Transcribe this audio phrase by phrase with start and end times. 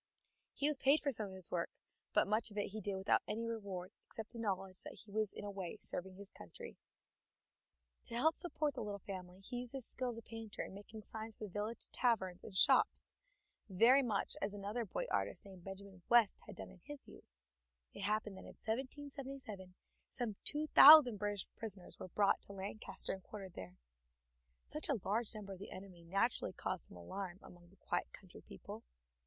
[0.55, 1.69] He was paid for some of this work,
[2.11, 5.31] but much of it he did without any reward, except the knowledge that he was
[5.31, 6.79] in a way serving his country.
[8.05, 11.03] To help support the little family he used his skill as a painter in making
[11.03, 13.13] signs for village taverns and shops,
[13.69, 17.29] very much as another boy artist named Benjamin West had done in his youth.
[17.93, 19.75] It happened that in 1777
[20.09, 23.77] some two thousand British prisoners were brought to Lancaster and quartered there.
[24.65, 28.41] Such a large number of the enemy naturally caused some alarm among the quiet country
[28.41, 28.83] people.